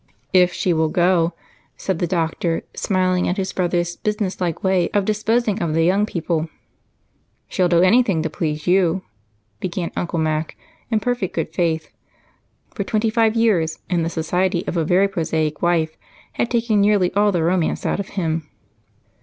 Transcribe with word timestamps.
"If 0.33 0.51
she 0.51 0.73
will 0.73 0.89
go," 0.89 1.33
said 1.77 1.99
the 1.99 2.07
doctor, 2.07 2.63
smiling 2.75 3.27
at 3.27 3.37
his 3.37 3.53
brother's 3.53 3.97
businesslike 3.97 4.63
way 4.63 4.89
of 4.95 5.05
disposing 5.05 5.61
of 5.61 5.75
the 5.75 5.83
young 5.83 6.07
people. 6.07 6.49
"She'll 7.47 7.69
do 7.69 7.83
anything 7.83 8.23
to 8.23 8.27
please 8.31 8.65
you," 8.65 9.03
began 9.59 9.91
Uncle 9.95 10.17
Mac 10.17 10.57
in 10.89 11.01
perfect 11.01 11.35
good 11.35 11.53
faith, 11.53 11.91
for 12.73 12.83
twenty 12.83 13.11
five 13.11 13.35
years 13.35 13.77
in 13.91 14.01
the 14.01 14.09
society 14.09 14.63
of 14.65 14.75
a 14.75 14.83
very 14.83 15.07
prosaic 15.07 15.61
wife 15.61 15.95
had 16.31 16.49
taken 16.49 16.81
nearly 16.81 17.13
all 17.13 17.31
the 17.31 17.43
romance 17.43 17.85
out 17.85 17.99
of 17.99 18.07
him. 18.17 18.49